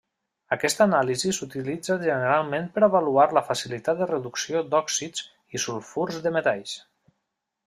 [0.55, 6.79] Aquesta anàlisi s'utilitza generalment per avaluar la facilitat de reducció d'òxids i sulfurs de metalls.